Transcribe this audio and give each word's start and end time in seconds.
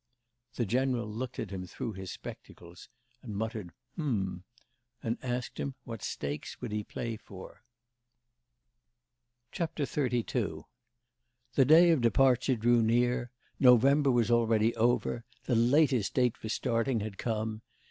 The 0.55 0.65
general 0.65 1.07
looked 1.07 1.37
at 1.37 1.51
him 1.51 1.67
through 1.67 1.93
his 1.93 2.09
spectacles, 2.09 2.89
muttered, 3.23 3.71
'H'm!' 3.99 4.45
and 5.03 5.19
asked 5.23 5.59
him 5.59 5.75
what 5.83 6.01
stakes 6.01 6.59
would 6.59 6.71
he 6.71 6.83
play 6.83 7.17
for. 7.17 7.61
XXXII 9.55 10.23
The 11.53 11.65
day 11.65 11.91
of 11.91 12.01
departure 12.01 12.55
drew 12.55 12.81
near. 12.81 13.29
November 13.59 14.09
was 14.09 14.31
already 14.31 14.75
over; 14.75 15.23
the 15.45 15.53
latest 15.55 16.15
date 16.15 16.35
for 16.35 16.49
starting 16.49 17.01
had 17.01 17.19
come. 17.19 17.61